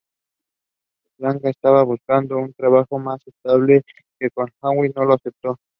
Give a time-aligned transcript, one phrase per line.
[1.15, 3.83] Flanagan estaba buscando un trabajo más estable
[4.19, 5.59] que con Hawkins, por lo que aceptó.